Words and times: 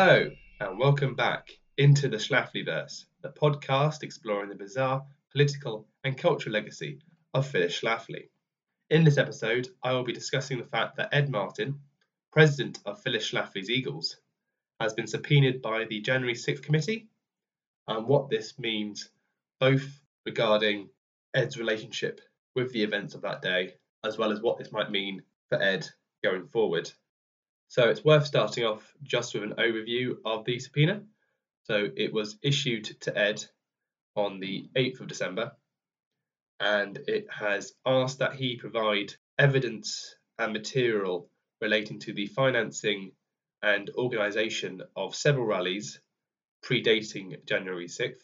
Hello, 0.00 0.30
and 0.60 0.78
welcome 0.78 1.16
back 1.16 1.50
into 1.76 2.08
the 2.08 2.18
Schlaflyverse, 2.18 3.06
the 3.20 3.30
podcast 3.30 4.04
exploring 4.04 4.48
the 4.48 4.54
bizarre 4.54 5.04
political 5.32 5.88
and 6.04 6.16
cultural 6.16 6.52
legacy 6.52 7.00
of 7.34 7.48
Phyllis 7.48 7.80
Schlafly. 7.80 8.28
In 8.90 9.02
this 9.02 9.18
episode, 9.18 9.66
I 9.82 9.90
will 9.94 10.04
be 10.04 10.12
discussing 10.12 10.58
the 10.58 10.66
fact 10.66 10.96
that 10.96 11.08
Ed 11.12 11.30
Martin, 11.30 11.80
president 12.30 12.78
of 12.86 13.02
Phyllis 13.02 13.28
Schlafly's 13.28 13.70
Eagles, 13.70 14.18
has 14.78 14.94
been 14.94 15.08
subpoenaed 15.08 15.60
by 15.62 15.84
the 15.86 16.00
January 16.00 16.34
6th 16.34 16.62
committee 16.62 17.08
and 17.88 18.06
what 18.06 18.30
this 18.30 18.56
means 18.56 19.10
both 19.58 20.00
regarding 20.24 20.90
Ed's 21.34 21.58
relationship 21.58 22.20
with 22.54 22.72
the 22.72 22.84
events 22.84 23.16
of 23.16 23.22
that 23.22 23.42
day, 23.42 23.74
as 24.04 24.16
well 24.16 24.30
as 24.30 24.40
what 24.40 24.58
this 24.58 24.70
might 24.70 24.92
mean 24.92 25.22
for 25.48 25.60
Ed 25.60 25.88
going 26.22 26.46
forward. 26.46 26.88
So 27.68 27.88
it's 27.88 28.04
worth 28.04 28.26
starting 28.26 28.64
off 28.64 28.92
just 29.02 29.34
with 29.34 29.42
an 29.42 29.54
overview 29.58 30.16
of 30.24 30.44
the 30.44 30.58
subpoena. 30.58 31.02
So 31.64 31.88
it 31.96 32.12
was 32.12 32.38
issued 32.42 32.84
to 33.02 33.16
Ed 33.16 33.44
on 34.16 34.40
the 34.40 34.68
8th 34.74 35.00
of 35.00 35.08
December 35.08 35.52
and 36.60 36.98
it 37.06 37.26
has 37.30 37.72
asked 37.86 38.18
that 38.18 38.34
he 38.34 38.56
provide 38.56 39.14
evidence 39.38 40.16
and 40.38 40.52
material 40.52 41.30
relating 41.60 42.00
to 42.00 42.12
the 42.12 42.26
financing 42.26 43.12
and 43.62 43.90
organisation 43.96 44.82
of 44.96 45.14
several 45.14 45.46
rallies 45.46 46.00
predating 46.64 47.44
January 47.46 47.86
6th, 47.86 48.22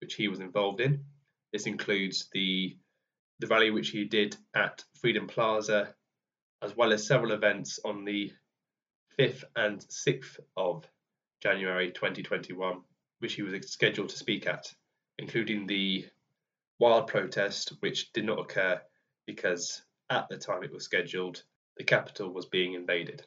which 0.00 0.14
he 0.14 0.28
was 0.28 0.40
involved 0.40 0.80
in. 0.80 1.04
This 1.52 1.66
includes 1.66 2.28
the 2.32 2.76
the 3.40 3.46
rally 3.46 3.70
which 3.70 3.88
he 3.88 4.04
did 4.04 4.36
at 4.54 4.84
Freedom 5.00 5.26
Plaza, 5.26 5.94
as 6.60 6.76
well 6.76 6.92
as 6.92 7.06
several 7.06 7.32
events 7.32 7.80
on 7.82 8.04
the 8.04 8.30
5th 9.20 9.44
and 9.54 9.80
6th 9.80 10.40
of 10.56 10.88
January 11.42 11.90
2021, 11.92 12.80
which 13.18 13.34
he 13.34 13.42
was 13.42 13.70
scheduled 13.70 14.08
to 14.08 14.16
speak 14.16 14.46
at, 14.46 14.72
including 15.18 15.66
the 15.66 16.06
wild 16.78 17.06
protest, 17.06 17.74
which 17.80 18.14
did 18.14 18.24
not 18.24 18.40
occur 18.40 18.80
because 19.26 19.82
at 20.08 20.26
the 20.30 20.38
time 20.38 20.64
it 20.64 20.72
was 20.72 20.84
scheduled, 20.84 21.42
the 21.76 21.84
Capitol 21.84 22.30
was 22.30 22.46
being 22.46 22.72
invaded. 22.72 23.22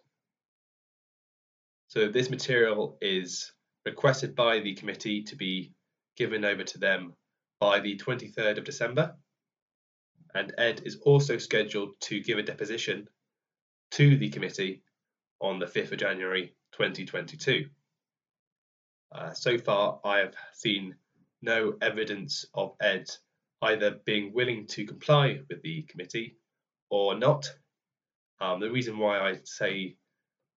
So 1.89 2.08
this 2.08 2.31
material 2.31 2.97
is 2.99 3.52
requested 3.86 4.36
by 4.36 4.61
the 4.61 4.73
committee 4.73 5.21
to 5.21 5.36
be 5.36 5.73
given 6.17 6.44
over 6.44 6.64
to 6.64 6.80
them 6.80 7.14
by 7.59 7.80
the 7.80 7.97
23rd 7.97 8.58
of 8.58 8.64
December. 8.64 9.16
And 10.33 10.55
Ed 10.58 10.81
is 10.86 10.95
also 11.03 11.38
scheduled 11.38 11.94
to 12.02 12.19
give 12.19 12.39
a 12.39 12.44
deposition 12.44 13.08
to 13.91 14.17
the 14.17 14.31
committee 14.31 14.81
on 15.44 15.59
the 15.59 15.66
5th 15.66 15.91
of 15.91 15.99
January 15.99 16.55
2022. 16.72 17.66
Uh, 19.11 19.33
so 19.33 19.58
far, 19.58 19.99
I 20.03 20.19
have 20.19 20.33
seen 20.53 20.95
no 21.41 21.75
evidence 21.81 22.45
of 22.53 22.75
Ed 22.81 23.09
either 23.61 23.99
being 24.05 24.33
willing 24.33 24.65
to 24.67 24.86
comply 24.86 25.39
with 25.49 25.61
the 25.61 25.83
committee 25.83 26.37
or 26.89 27.15
not. 27.15 27.54
Um, 28.39 28.59
the 28.59 28.71
reason 28.71 28.98
why 28.98 29.20
I 29.20 29.39
say 29.43 29.95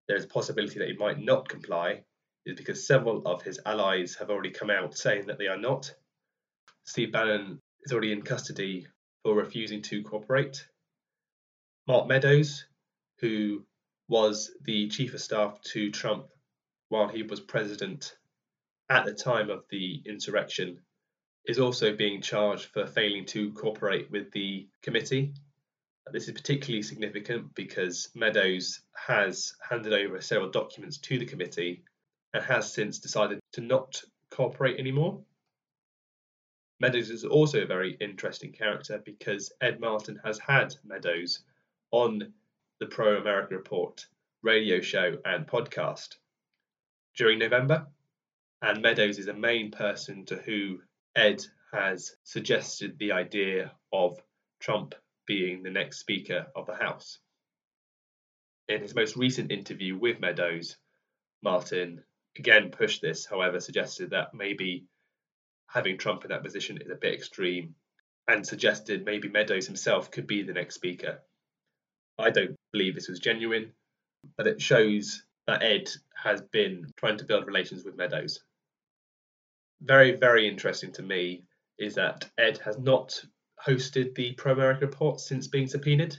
there's 0.09 0.25
a 0.25 0.29
possibility 0.29 0.79
that 0.79 0.89
he 0.89 0.97
might 0.97 1.21
not 1.21 1.49
comply 1.49 2.05
is 2.47 2.57
because 2.57 2.87
several 2.87 3.23
of 3.27 3.43
his 3.43 3.61
allies 3.67 4.15
have 4.17 4.31
already 4.31 4.51
come 4.51 4.71
out 4.71 4.97
saying 4.97 5.27
that 5.27 5.39
they 5.39 5.49
are 5.49 5.59
not. 5.59 5.93
Steve 6.85 7.13
Bannon 7.13 7.61
is 7.85 7.93
already 7.93 8.13
in 8.13 8.23
custody 8.23 8.87
for 9.23 9.35
refusing 9.35 9.83
to 9.83 10.03
cooperate. 10.03 10.67
Mark 11.89 12.07
Meadows, 12.07 12.65
who 13.19 13.65
was 14.09 14.51
the 14.63 14.89
chief 14.89 15.15
of 15.15 15.21
staff 15.21 15.61
to 15.63 15.91
Trump 15.91 16.29
while 16.89 17.09
he 17.09 17.23
was 17.23 17.41
president 17.41 18.17
at 18.89 19.05
the 19.05 19.15
time 19.15 19.51
of 19.51 19.65
the 19.71 20.03
insurrection, 20.07 20.81
is 21.47 21.59
also 21.59 21.95
being 21.95 22.21
charged 22.21 22.67
for 22.67 22.87
failing 22.87 23.25
to 23.27 23.53
cooperate 23.53 24.11
with 24.11 24.31
the 24.33 24.69
committee. 24.83 25.35
This 26.13 26.29
is 26.29 26.35
particularly 26.35 26.83
significant 26.83 27.55
because 27.55 28.09
Meadows 28.15 28.81
has 28.95 29.55
handed 29.69 29.93
over 29.93 30.21
several 30.21 30.51
documents 30.51 30.99
to 30.99 31.19
the 31.19 31.27
committee 31.27 31.83
and 32.33 32.45
has 32.45 32.73
since 32.73 32.99
decided 32.99 33.41
to 33.53 33.61
not 33.61 34.01
cooperate 34.31 34.79
anymore. 34.79 35.25
Meadows 36.79 37.11
is 37.11 37.25
also 37.25 37.63
a 37.63 37.67
very 37.67 37.97
interesting 38.01 38.53
character 38.53 39.03
because 39.05 39.53
Ed 39.61 39.81
Martin 39.81 40.21
has 40.25 40.39
had 40.39 40.75
Meadows 40.85 41.43
on 41.91 42.33
the 42.79 42.87
Pro 42.87 43.17
America 43.17 43.57
Report 43.57 44.05
radio 44.43 44.81
show 44.81 45.17
and 45.25 45.47
podcast 45.47 46.17
during 47.17 47.39
November. 47.39 47.87
And 48.61 48.83
Meadows 48.83 49.19
is 49.19 49.29
a 49.29 49.35
main 49.35 49.71
person 49.71 50.27
to 50.27 50.37
who 50.37 50.81
Ed 51.15 51.43
has 51.73 52.15
suggested 52.25 52.99
the 52.99 53.13
idea 53.13 53.73
of 53.93 54.21
Trump 54.61 54.95
being 55.27 55.63
the 55.63 55.71
next 55.71 56.01
Speaker 56.01 56.47
of 56.55 56.67
the 56.67 56.75
House. 56.75 57.19
In 58.69 58.83
his 58.83 58.95
most 58.95 59.17
recent 59.17 59.53
interview 59.53 59.97
with 59.97 60.21
Meadows, 60.21 60.77
Martin 61.43 62.05
again 62.39 62.71
pushed 62.71 63.01
this, 63.01 63.25
however, 63.25 63.59
suggested 63.59 64.11
that 64.11 64.35
maybe 64.35 64.85
having 65.69 65.97
Trump 65.97 66.25
in 66.25 66.29
that 66.31 66.45
position 66.45 66.79
is 66.81 66.91
a 66.91 66.95
bit 66.95 67.15
extreme 67.15 67.75
and 68.29 68.47
suggested 68.47 69.05
maybe 69.05 69.29
Meadows 69.29 69.67
himself 69.67 70.11
could 70.11 70.27
be 70.27 70.43
the 70.43 70.53
next 70.53 70.75
Speaker. 70.75 71.23
I 72.19 72.31
don't 72.31 72.56
believe 72.73 72.95
this 72.95 73.09
was 73.09 73.19
genuine, 73.19 73.73
but 74.37 74.47
it 74.47 74.61
shows 74.61 75.23
that 75.47 75.63
Ed 75.63 75.91
has 76.15 76.41
been 76.41 76.93
trying 76.97 77.19
to 77.19 77.25
build 77.25 77.47
relations 77.47 77.85
with 77.85 77.97
Meadows. 77.97 78.41
Very, 79.81 80.13
very 80.17 80.49
interesting 80.49 80.93
to 80.93 81.03
me 81.03 81.45
is 81.79 81.95
that 81.95 82.29
Ed 82.39 82.59
has 82.59 82.79
not 82.79 83.23
hosted 83.65 84.15
the 84.15 84.33
Pro 84.33 84.53
America 84.53 84.87
report 84.87 85.21
since 85.21 85.47
being 85.47 85.69
subpoenaed 85.69 86.17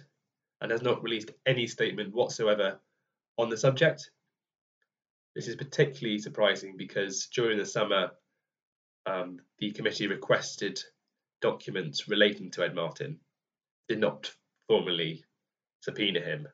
and 0.62 0.72
has 0.72 0.81
not 0.81 1.03
released 1.03 1.31
any 1.46 1.68
statement 1.68 2.13
whatsoever 2.13 2.79
on 3.38 3.50
the 3.50 3.58
subject. 3.58 4.09
This 5.35 5.47
is 5.47 5.56
particularly 5.56 6.19
surprising 6.19 6.78
because 6.78 7.28
during 7.28 7.58
the 7.58 7.66
summer, 7.66 8.12
um, 9.06 9.40
the 9.59 9.72
committee 9.72 10.08
requested 10.08 10.81
documents 11.41 12.08
relating 12.08 12.52
to 12.52 12.64
Ed 12.64 12.75
Martin, 12.75 13.19
did 13.88 14.00
not 14.00 14.31
formally 14.68 15.24
subpoena 15.87 16.19
him, 16.19 16.47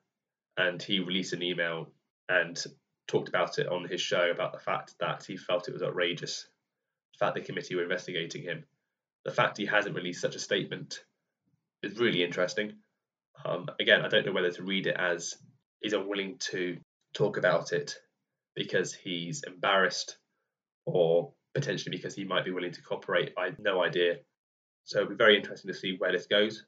and 0.57 0.81
he 0.81 0.99
released 0.99 1.33
an 1.33 1.43
email 1.43 1.91
and 2.29 2.63
talked 3.07 3.29
about 3.29 3.59
it 3.59 3.67
on 3.67 3.87
his 3.87 4.01
show 4.01 4.31
about 4.31 4.53
the 4.53 4.59
fact 4.59 4.95
that 4.99 5.25
he 5.25 5.35
felt 5.35 5.67
it 5.67 5.73
was 5.73 5.83
outrageous 5.83 6.47
the 7.13 7.25
fact 7.25 7.35
the 7.35 7.41
committee 7.41 7.75
were 7.75 7.83
investigating 7.83 8.43
him. 8.43 8.65
The 9.25 9.31
fact 9.31 9.57
he 9.57 9.65
hasn't 9.65 9.95
released 9.95 10.21
such 10.21 10.35
a 10.35 10.39
statement 10.39 11.03
is 11.81 11.97
really 11.97 12.23
interesting. 12.23 12.73
Um, 13.45 13.67
again, 13.79 14.01
I 14.01 14.07
don't 14.07 14.25
know 14.25 14.31
whether 14.31 14.51
to 14.51 14.63
read 14.63 14.87
it 14.87 14.97
as 14.97 15.35
he's 15.81 15.93
unwilling 15.93 16.37
to 16.51 16.77
talk 17.13 17.37
about 17.37 17.71
it 17.71 17.95
because 18.55 18.93
he's 18.93 19.43
embarrassed 19.43 20.17
or 20.85 21.33
potentially 21.53 21.95
because 21.95 22.15
he 22.15 22.23
might 22.23 22.45
be 22.45 22.51
willing 22.51 22.71
to 22.73 22.81
cooperate. 22.81 23.33
I 23.37 23.45
have 23.45 23.59
no 23.59 23.83
idea. 23.83 24.17
So 24.85 24.99
it'll 24.99 25.09
be 25.09 25.15
very 25.15 25.37
interesting 25.37 25.71
to 25.71 25.77
see 25.77 25.95
where 25.97 26.11
this 26.11 26.27
goes. 26.27 26.65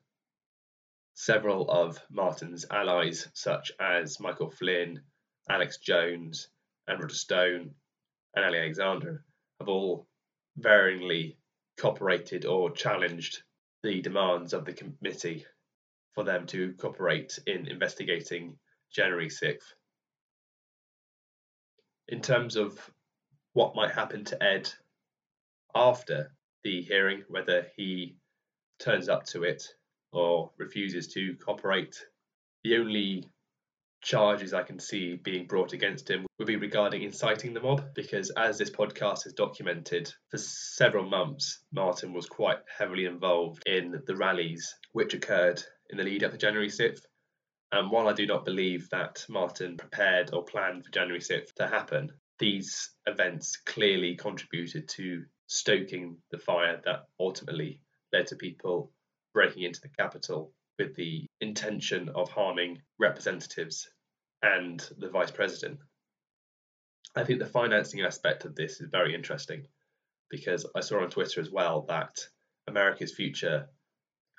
Several 1.17 1.71
of 1.71 1.97
Martin's 2.09 2.65
allies, 2.69 3.29
such 3.33 3.71
as 3.79 4.19
Michael 4.19 4.51
Flynn, 4.51 5.01
Alex 5.49 5.77
Jones, 5.77 6.49
and 6.87 7.01
Roger 7.01 7.15
Stone, 7.15 7.75
and 8.35 8.45
Ali 8.45 8.59
Alexander, 8.59 9.25
have 9.59 9.69
all 9.69 10.09
varyingly 10.59 11.37
cooperated 11.77 12.45
or 12.45 12.69
challenged 12.69 13.43
the 13.81 14.01
demands 14.01 14.51
of 14.51 14.65
the 14.65 14.73
committee 14.73 15.45
for 16.13 16.25
them 16.25 16.45
to 16.47 16.73
cooperate 16.73 17.39
in 17.47 17.67
investigating 17.67 18.59
January 18.91 19.29
6th. 19.29 19.73
In 22.09 22.21
terms 22.21 22.57
of 22.57 22.91
what 23.53 23.73
might 23.73 23.91
happen 23.91 24.25
to 24.25 24.43
Ed 24.43 24.69
after 25.73 26.35
the 26.63 26.81
hearing, 26.81 27.23
whether 27.29 27.71
he 27.77 28.17
turns 28.79 29.07
up 29.07 29.25
to 29.27 29.43
it 29.43 29.63
or 30.15 30.51
refuses 30.57 31.07
to 31.09 31.35
cooperate. 31.35 31.95
The 32.63 32.77
only 32.77 33.25
charges 34.01 34.53
I 34.53 34.63
can 34.63 34.79
see 34.79 35.15
being 35.15 35.47
brought 35.47 35.73
against 35.73 36.09
him 36.09 36.25
would 36.37 36.47
be 36.47 36.55
regarding 36.55 37.01
inciting 37.01 37.53
the 37.53 37.59
mob, 37.59 37.93
because 37.95 38.29
as 38.31 38.57
this 38.57 38.69
podcast 38.69 39.23
has 39.23 39.33
documented, 39.33 40.13
for 40.29 40.37
several 40.37 41.09
months, 41.09 41.63
Martin 41.71 42.13
was 42.13 42.27
quite 42.27 42.59
heavily 42.77 43.05
involved 43.05 43.63
in 43.65 44.01
the 44.05 44.15
rallies 44.15 44.75
which 44.91 45.13
occurred 45.13 45.61
in 45.89 45.97
the 45.97 46.03
lead 46.03 46.23
up 46.23 46.31
to 46.31 46.37
January 46.37 46.69
6th. 46.69 47.01
And 47.71 47.91
while 47.91 48.07
I 48.07 48.13
do 48.13 48.27
not 48.27 48.45
believe 48.45 48.89
that 48.91 49.25
Martin 49.27 49.75
prepared 49.75 50.31
or 50.33 50.43
planned 50.43 50.85
for 50.85 50.91
January 50.91 51.19
6th 51.19 51.53
to 51.55 51.67
happen, 51.67 52.11
these 52.37 52.91
events 53.07 53.57
clearly 53.65 54.15
contributed 54.15 54.87
to 54.89 55.25
stoking 55.47 56.17
the 56.31 56.37
fire 56.37 56.79
that 56.85 57.07
ultimately 57.19 57.81
led 58.13 58.27
to 58.27 58.35
people 58.35 58.91
breaking 59.35 59.63
into 59.63 59.81
the 59.81 59.89
Capitol 59.89 60.51
with 60.79 60.95
the 60.95 61.27
intention 61.41 62.09
of 62.15 62.29
harming 62.29 62.81
representatives 62.97 63.87
and 64.41 64.79
the 64.97 65.09
vice 65.09 65.29
president. 65.29 65.79
I 67.15 67.23
think 67.23 67.39
the 67.39 67.45
financing 67.45 68.01
aspect 68.01 68.45
of 68.45 68.55
this 68.55 68.81
is 68.81 68.89
very 68.89 69.13
interesting 69.13 69.67
because 70.31 70.65
I 70.75 70.79
saw 70.79 71.01
on 71.01 71.09
Twitter 71.09 71.41
as 71.41 71.51
well 71.51 71.85
that 71.89 72.17
America's 72.67 73.13
Future 73.13 73.67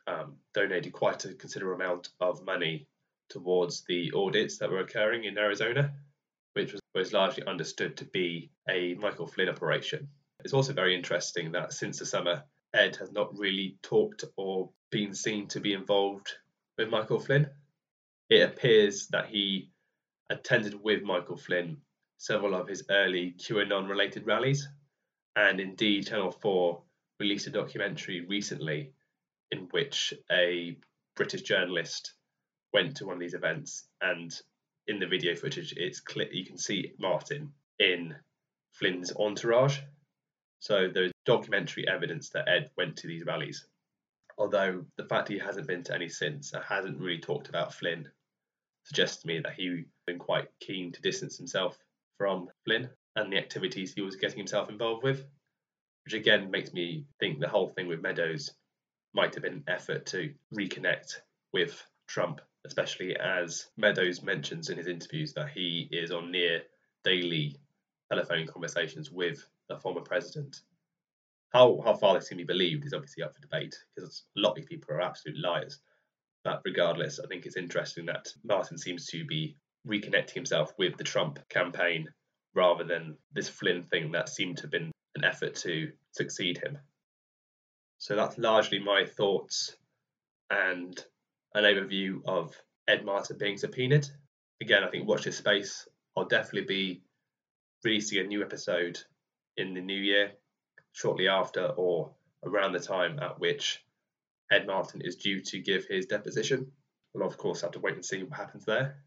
um, 0.07 0.37
donated 0.55 0.93
quite 0.93 1.25
a 1.25 1.35
considerable 1.35 1.83
amount 1.83 2.09
of 2.21 2.45
money 2.45 2.89
towards 3.29 3.85
the 3.85 4.13
audits 4.15 4.59
that 4.59 4.71
were 4.71 4.81
occurring 4.81 5.25
in 5.25 5.37
Arizona, 5.37 5.93
which 6.55 6.73
was, 6.73 6.81
was 6.95 7.13
largely 7.13 7.45
understood 7.47 7.97
to 7.99 8.05
be 8.07 8.51
a 8.69 8.95
Michael 8.95 9.27
Flynn 9.27 9.49
operation. 9.49 10.09
It's 10.45 10.55
also 10.55 10.73
very 10.73 10.95
interesting 10.95 11.53
that 11.53 11.73
since 11.73 11.99
the 11.99 12.07
summer, 12.07 12.45
Ed 12.75 12.97
has 12.97 13.13
not 13.13 13.37
really 13.39 13.79
talked 13.83 14.25
or 14.37 14.71
been 14.91 15.15
seen 15.15 15.49
to 15.49 15.61
be 15.61 15.73
involved 15.73 16.33
with 16.77 16.89
Michael 16.89 17.19
Flynn. 17.19 17.49
It 18.29 18.43
appears 18.43 19.09
that 19.09 19.27
he 19.27 19.71
attended 20.31 20.83
with 20.83 21.03
Michael 21.03 21.37
Flynn 21.37 21.79
several 22.19 22.55
of 22.55 22.69
his 22.69 22.85
early 22.91 23.35
QAnon 23.39 23.89
related 23.89 24.27
rallies, 24.27 24.69
and 25.37 25.61
indeed, 25.61 26.07
Channel 26.07 26.33
4 26.33 26.83
released 27.21 27.47
a 27.47 27.51
documentary 27.51 28.23
recently 28.23 28.93
in 29.51 29.69
which 29.71 30.13
a 30.31 30.77
British 31.15 31.43
journalist 31.43 32.15
went 32.73 32.97
to 32.97 33.07
one 33.07 33.15
of 33.15 33.21
these 33.21 33.35
events, 33.35 33.85
and 34.01 34.35
in 34.89 34.99
the 34.99 35.07
video 35.07 35.35
footage, 35.35 35.75
it's 35.77 36.01
clear 36.01 36.33
you 36.33 36.45
can 36.45 36.59
see 36.59 36.93
Martin 36.99 37.53
in 37.79 38.15
Flynn's 38.73 39.13
entourage. 39.17 39.79
So 40.61 40.89
there's 40.93 41.13
documentary 41.27 41.87
evidence 41.89 42.31
that 42.31 42.49
Ed 42.49 42.71
went 42.77 42.97
to 42.97 43.07
these 43.07 43.27
rallies. 43.27 43.67
Although 44.39 44.87
the 44.97 45.05
fact 45.05 45.29
he 45.29 45.39
hasn't 45.39 45.67
been 45.67 45.83
to 45.85 45.95
any 45.95 46.09
since 46.09 46.53
and 46.53 46.63
hasn't 46.65 47.01
really 47.01 47.21
talked 47.21 47.49
about 47.49 47.75
Flynn 47.75 48.09
suggests 48.85 49.23
to 49.23 49.27
me 49.27 49.41
that 49.41 49.55
he's 49.55 49.85
been 50.07 50.19
quite 50.19 50.49
keen 50.61 50.93
to 50.93 51.03
distance 51.03 51.37
himself 51.37 51.77
from 52.17 52.49
Flynn 52.65 52.89
and 53.17 53.33
the 53.33 53.39
activities 53.39 53.93
he 53.93 54.03
was 54.03 54.17
getting 54.17 54.39
himself 54.39 54.69
involved 54.69 55.03
with, 55.03 55.25
which 56.05 56.15
again 56.15 56.51
makes 56.51 56.73
me 56.73 57.07
think 57.19 57.41
the 57.41 57.49
whole 57.49 57.69
thing 57.69 57.89
with 57.89 58.03
Meadows 58.03 58.53
might 59.15 59.35
have 59.35 59.43
been 59.43 59.55
an 59.55 59.65
effort 59.67 60.07
to 60.07 60.33
reconnect 60.55 61.21
with 61.53 61.83
Trump, 62.07 62.41
especially 62.67 63.17
as 63.17 63.67
Meadows 63.77 64.23
mentions 64.23 64.69
in 64.69 64.77
his 64.77 64.87
interviews 64.87 65.33
that 65.33 65.49
he 65.49 65.89
is 65.91 66.13
on 66.13 66.31
near 66.31 66.63
daily 67.05 67.57
telephone 68.11 68.47
conversations 68.47 69.11
with 69.11 69.45
the 69.69 69.79
former 69.79 70.03
president. 70.03 70.61
How, 71.53 71.81
how 71.85 71.95
far 71.95 72.15
this 72.15 72.29
can 72.29 72.39
be 72.39 72.45
believed 72.45 72.85
is 72.85 72.93
obviously 72.93 73.23
up 73.23 73.35
for 73.35 73.41
debate 73.41 73.75
because 73.95 74.25
a 74.37 74.41
lot 74.41 74.51
of 74.51 74.57
these 74.57 74.67
people 74.67 74.95
are 74.95 75.01
absolute 75.01 75.39
liars. 75.39 75.79
But 76.45 76.61
regardless, 76.65 77.19
I 77.19 77.27
think 77.27 77.47
it's 77.47 77.57
interesting 77.57 78.07
that 78.07 78.27
Martin 78.45 78.79
seems 78.79 79.07
to 79.07 79.25
be 79.25 79.57
reconnecting 79.87 80.35
himself 80.35 80.73
with 80.79 80.97
the 80.97 81.05
Trump 81.05 81.39
campaign 81.49 82.09
rather 82.55 82.85
than 82.85 83.17
this 83.33 83.49
Flynn 83.49 83.83
thing 83.83 84.13
that 84.13 84.29
seemed 84.29 84.59
to 84.59 84.63
have 84.65 84.71
been 84.71 84.93
an 85.15 85.25
effort 85.25 85.55
to 85.57 85.93
succeed 86.13 86.59
him. 86.59 86.79
So 87.99 88.17
that's 88.17 88.39
largely 88.39 88.79
my 88.79 89.05
thoughts 89.05 89.77
and 90.51 90.99
an 91.55 91.65
overview 91.65 92.21
of 92.27 92.55
Ed 92.89 93.05
Martin 93.05 93.39
being 93.39 93.57
subpoenaed. 93.57 94.07
Again, 94.61 94.85
I 94.85 94.89
think 94.89 95.09
watch 95.09 95.25
this 95.25 95.39
space. 95.39 95.89
I'll 96.17 96.27
definitely 96.27 96.67
be 96.67 97.03
releasing 97.85 98.19
a 98.19 98.25
new 98.25 98.43
episode 98.43 98.99
in 99.57 99.75
the 99.75 99.81
new 99.81 99.99
year, 99.99 100.33
shortly 100.97 101.29
after 101.29 101.67
or 101.67 102.11
around 102.43 102.73
the 102.73 102.81
time 102.81 103.19
at 103.19 103.39
which 103.39 103.85
Ed 104.51 104.67
Martin 104.67 105.03
is 105.03 105.17
due 105.17 105.41
to 105.41 105.59
give 105.59 105.85
his 105.85 106.07
deposition. 106.07 106.73
We'll, 107.13 107.27
of 107.27 107.37
course, 107.37 107.61
have 107.61 107.73
to 107.73 107.81
wait 107.81 107.95
and 107.95 108.05
see 108.05 108.23
what 108.23 108.39
happens 108.39 108.65
there. 108.65 109.05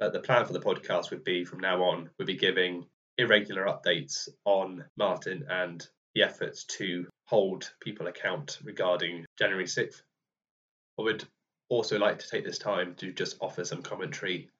But 0.00 0.12
the 0.12 0.20
plan 0.20 0.46
for 0.46 0.52
the 0.52 0.60
podcast 0.60 1.10
would 1.10 1.22
be 1.22 1.44
from 1.44 1.60
now 1.60 1.84
on, 1.84 2.10
we'd 2.18 2.26
be 2.26 2.36
giving 2.36 2.86
irregular 3.18 3.66
updates 3.66 4.28
on 4.44 4.84
Martin 4.96 5.46
and 5.48 5.86
the 6.16 6.24
efforts 6.24 6.64
to 6.64 7.06
hold 7.26 7.70
people 7.80 8.08
account 8.08 8.58
regarding 8.64 9.26
January 9.38 9.66
6th. 9.66 10.02
I 10.98 11.02
would 11.02 11.24
also 11.68 12.00
like 12.00 12.18
to 12.18 12.28
take 12.28 12.44
this 12.44 12.58
time 12.58 12.96
to 12.96 13.12
just 13.12 13.36
offer 13.40 13.64
some 13.64 13.82
commentary 13.82 14.50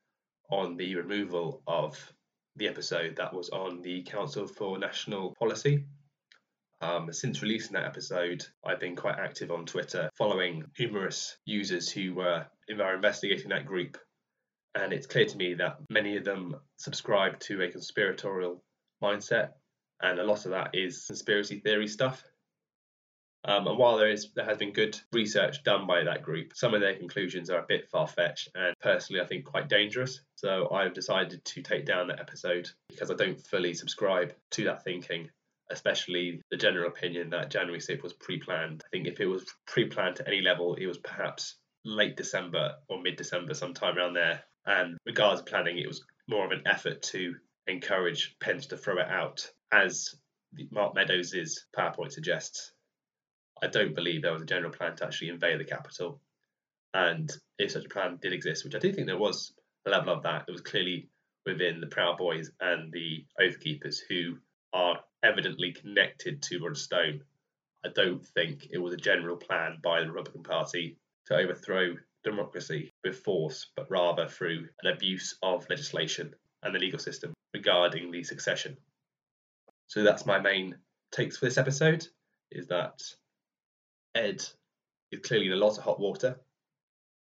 on 0.48 0.76
the 0.76 0.94
removal 0.94 1.60
of 1.66 2.12
the 2.58 2.68
episode 2.68 3.16
that 3.16 3.32
was 3.32 3.48
on 3.50 3.82
the 3.82 4.02
Council 4.02 4.46
for 4.46 4.78
National 4.78 5.34
Policy. 5.38 5.84
Um, 6.80 7.12
since 7.12 7.42
releasing 7.42 7.72
that 7.72 7.86
episode, 7.86 8.44
I've 8.64 8.80
been 8.80 8.94
quite 8.94 9.18
active 9.18 9.50
on 9.50 9.66
Twitter, 9.66 10.10
following 10.16 10.64
numerous 10.78 11.36
users 11.44 11.90
who 11.90 12.14
were, 12.14 12.46
were 12.76 12.94
investigating 12.94 13.48
that 13.48 13.66
group 13.66 13.96
and 14.74 14.92
it's 14.92 15.06
clear 15.06 15.24
to 15.24 15.36
me 15.36 15.54
that 15.54 15.78
many 15.90 16.16
of 16.16 16.24
them 16.24 16.56
subscribe 16.76 17.38
to 17.40 17.62
a 17.62 17.70
conspiratorial 17.70 18.62
mindset, 19.02 19.50
and 20.00 20.18
a 20.18 20.24
lot 20.24 20.44
of 20.44 20.52
that 20.52 20.70
is 20.74 21.06
conspiracy 21.06 21.60
theory 21.60 21.88
stuff. 21.88 22.22
Um, 23.48 23.66
and 23.66 23.78
while 23.78 23.96
there 23.96 24.10
is 24.10 24.28
there 24.34 24.44
has 24.44 24.58
been 24.58 24.74
good 24.74 25.00
research 25.10 25.64
done 25.64 25.86
by 25.86 26.04
that 26.04 26.22
group, 26.22 26.52
some 26.54 26.74
of 26.74 26.82
their 26.82 26.94
conclusions 26.94 27.48
are 27.48 27.60
a 27.60 27.66
bit 27.66 27.88
far 27.88 28.06
fetched 28.06 28.50
and 28.54 28.74
personally 28.82 29.22
I 29.22 29.26
think 29.26 29.46
quite 29.46 29.70
dangerous. 29.70 30.20
So 30.34 30.70
I've 30.70 30.92
decided 30.92 31.42
to 31.42 31.62
take 31.62 31.86
down 31.86 32.08
that 32.08 32.20
episode 32.20 32.68
because 32.90 33.10
I 33.10 33.14
don't 33.14 33.40
fully 33.40 33.72
subscribe 33.72 34.34
to 34.50 34.64
that 34.64 34.84
thinking, 34.84 35.30
especially 35.70 36.42
the 36.50 36.58
general 36.58 36.88
opinion 36.88 37.30
that 37.30 37.50
January 37.50 37.80
6th 37.80 38.02
was 38.02 38.12
pre-planned. 38.12 38.82
I 38.84 38.88
think 38.90 39.06
if 39.06 39.18
it 39.18 39.26
was 39.26 39.46
pre-planned 39.66 40.16
to 40.16 40.28
any 40.28 40.42
level, 40.42 40.74
it 40.74 40.86
was 40.86 40.98
perhaps 40.98 41.56
late 41.86 42.18
December 42.18 42.74
or 42.90 43.00
mid 43.00 43.16
December, 43.16 43.54
sometime 43.54 43.96
around 43.96 44.12
there, 44.12 44.44
and 44.66 44.98
regards 45.06 45.40
planning, 45.40 45.78
it 45.78 45.88
was 45.88 46.04
more 46.28 46.44
of 46.44 46.52
an 46.52 46.64
effort 46.66 47.00
to 47.00 47.34
encourage 47.66 48.36
Pence 48.40 48.66
to 48.66 48.76
throw 48.76 48.98
it 48.98 49.08
out, 49.08 49.50
as 49.72 50.14
Mark 50.70 50.94
Meadows' 50.94 51.64
PowerPoint 51.74 52.12
suggests. 52.12 52.72
I 53.62 53.66
don't 53.66 53.94
believe 53.94 54.22
there 54.22 54.32
was 54.32 54.42
a 54.42 54.46
general 54.46 54.72
plan 54.72 54.96
to 54.96 55.06
actually 55.06 55.30
invade 55.30 55.60
the 55.60 55.64
Capitol. 55.64 56.20
And 56.94 57.30
if 57.58 57.72
such 57.72 57.84
a 57.84 57.88
plan 57.88 58.18
did 58.20 58.32
exist, 58.32 58.64
which 58.64 58.74
I 58.74 58.78
do 58.78 58.92
think 58.92 59.06
there 59.06 59.18
was 59.18 59.52
a 59.86 59.90
level 59.90 60.14
of 60.14 60.22
that, 60.22 60.44
it 60.48 60.52
was 60.52 60.60
clearly 60.60 61.08
within 61.44 61.80
the 61.80 61.86
Proud 61.86 62.18
Boys 62.18 62.50
and 62.60 62.92
the 62.92 63.24
Oath 63.40 63.60
Keepers 63.60 63.98
who 63.98 64.38
are 64.72 65.00
evidently 65.22 65.72
connected 65.72 66.42
to 66.42 66.58
Roger 66.58 66.74
Stone. 66.74 67.22
I 67.84 67.88
don't 67.94 68.24
think 68.26 68.68
it 68.70 68.78
was 68.78 68.94
a 68.94 68.98
general 68.98 69.36
plan 69.36 69.78
by 69.82 70.00
the 70.00 70.10
Republican 70.10 70.42
Party 70.42 70.98
to 71.26 71.36
overthrow 71.36 71.96
democracy 72.24 72.92
with 73.04 73.18
force, 73.20 73.70
but 73.76 73.90
rather 73.90 74.28
through 74.28 74.68
an 74.82 74.92
abuse 74.92 75.38
of 75.42 75.68
legislation 75.70 76.34
and 76.62 76.74
the 76.74 76.78
legal 76.78 76.98
system 76.98 77.32
regarding 77.54 78.10
the 78.10 78.22
succession. 78.24 78.76
So 79.86 80.02
that's 80.02 80.26
my 80.26 80.38
main 80.38 80.76
takes 81.12 81.38
for 81.38 81.46
this 81.46 81.58
episode 81.58 82.06
is 82.50 82.66
that 82.68 83.00
Ed 84.18 84.44
is 85.12 85.20
clearly 85.22 85.46
in 85.46 85.52
a 85.52 85.56
lot 85.56 85.78
of 85.78 85.84
hot 85.84 86.00
water. 86.00 86.40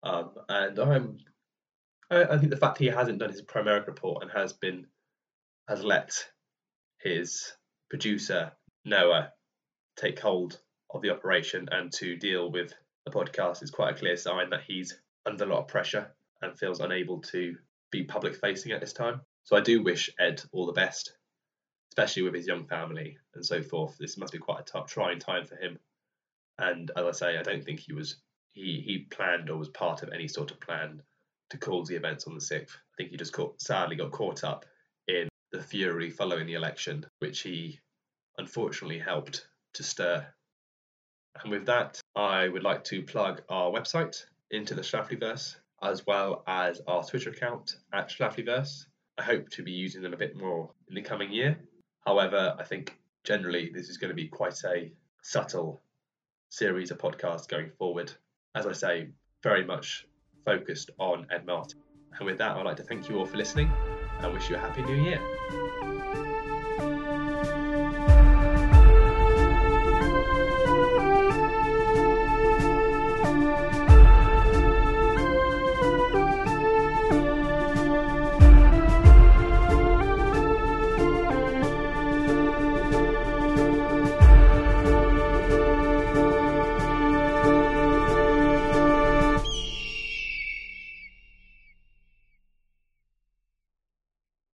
Um, 0.04 0.32
and 0.48 0.80
I'm 0.80 1.18
I, 2.12 2.24
I 2.24 2.38
think 2.38 2.52
the 2.52 2.58
fact 2.58 2.78
he 2.78 2.88
hasn't 2.88 3.20
done 3.20 3.32
his 3.32 3.42
Pro 3.42 3.62
America 3.62 3.88
report 3.92 4.22
and 4.22 4.32
has 4.32 4.54
been 4.54 4.86
has 5.68 5.84
let 5.84 6.12
his 7.00 7.54
producer 7.90 8.52
Noah 8.86 9.32
take 9.98 10.20
hold 10.20 10.60
of 10.92 11.02
the 11.02 11.10
operation 11.10 11.68
and 11.72 11.92
to 11.94 12.16
deal 12.16 12.52
with 12.52 12.74
the 13.06 13.12
podcast 13.12 13.64
is 13.64 13.72
quite 13.72 13.96
a 13.96 13.98
clear 13.98 14.18
sign 14.18 14.50
that 14.52 14.64
he's 14.68 15.00
under 15.26 15.46
a 15.46 15.48
lot 15.48 15.60
of 15.60 15.68
pressure 15.68 16.12
and 16.42 16.58
feels 16.58 16.80
unable 16.80 17.20
to 17.22 17.56
be 17.92 18.04
public 18.04 18.36
facing 18.36 18.72
at 18.72 18.82
this 18.82 18.94
time. 18.94 19.22
So 19.44 19.56
I 19.56 19.62
do 19.62 19.84
wish 19.84 20.10
Ed 20.20 20.42
all 20.52 20.66
the 20.66 20.74
best, 20.74 21.14
especially 21.92 22.24
with 22.24 22.36
his 22.36 22.48
young 22.48 22.66
family 22.66 23.18
and 23.34 23.46
so 23.46 23.62
forth. 23.62 23.98
This 23.98 24.18
must 24.18 24.34
be 24.34 24.40
quite 24.40 24.62
a 24.62 24.64
tough, 24.64 24.88
trying 24.88 25.20
time 25.20 25.46
for 25.46 25.56
him. 25.56 25.80
And 26.60 26.92
as 26.96 27.06
I 27.06 27.12
say, 27.12 27.38
I 27.38 27.44
don't 27.44 27.64
think 27.64 27.80
he 27.80 27.94
was 27.94 28.18
he 28.52 28.82
he 28.86 29.08
planned 29.10 29.50
or 29.50 29.58
was 29.58 29.70
part 29.70 30.04
of 30.04 30.10
any 30.14 30.28
sort 30.28 30.52
of 30.52 30.60
plan 30.60 31.02
to 31.50 31.58
cause 31.58 31.88
the 31.88 31.96
events 31.96 32.28
on 32.28 32.36
the 32.36 32.42
sixth. 32.42 32.76
I 32.76 32.94
think 32.98 33.12
he 33.12 33.18
just 33.18 33.34
caught, 33.34 33.62
sadly 33.62 33.96
got 33.96 34.12
caught 34.12 34.44
up 34.44 34.66
in 35.08 35.28
the 35.52 35.62
fury 35.62 36.10
following 36.10 36.48
the 36.48 36.54
election, 36.54 37.06
which 37.20 37.42
he 37.42 37.80
unfortunately 38.38 39.00
helped 39.00 39.48
to 39.74 39.84
stir 39.84 40.26
and 41.42 41.52
with 41.52 41.66
that, 41.66 42.00
I 42.16 42.48
would 42.48 42.64
like 42.64 42.84
to 42.86 43.02
plug 43.02 43.42
our 43.50 43.72
website, 43.72 44.26
Into 44.52 44.76
the 44.76 44.82
Schlaflyverse, 44.82 45.56
as 45.82 46.06
well 46.06 46.44
as 46.46 46.82
our 46.88 47.04
Twitter 47.04 47.32
account 47.32 47.78
at 47.92 48.10
Schlaflyverse. 48.10 48.86
I 49.18 49.24
hope 49.24 49.50
to 49.50 49.64
be 49.64 49.72
using 49.72 50.02
them 50.02 50.14
a 50.14 50.18
bit 50.18 50.36
more 50.36 50.72
in 50.88 50.96
the 50.96 51.02
coming 51.02 51.32
year. 51.32 51.58
However, 52.06 52.56
I 52.60 52.64
think 52.64 52.98
generally 53.24 53.72
this 53.74 53.90
is 53.90 53.98
going 53.98 54.10
to 54.10 54.16
be 54.16 54.28
quite 54.28 54.64
a 54.64 54.92
subtle 55.24 55.82
series 56.54 56.92
of 56.92 57.00
podcasts 57.00 57.48
going 57.48 57.72
forward. 57.80 58.14
As 58.54 58.68
I 58.68 58.74
say, 58.74 59.08
very 59.42 59.66
much 59.66 60.06
focused 60.46 60.92
on 61.00 61.26
Ed 61.32 61.48
Martin. 61.48 61.80
And 62.20 62.28
with 62.28 62.38
that, 62.38 62.56
I'd 62.56 62.64
like 62.64 62.78
to 62.78 62.84
thank 62.84 63.10
you 63.10 63.18
all 63.18 63.26
for 63.26 63.38
listening 63.38 63.72
and 64.20 64.32
wish 64.32 64.52
you 64.52 64.56
a 64.56 64.60
happy 64.60 64.84
new 64.84 65.02
year. 65.02 66.33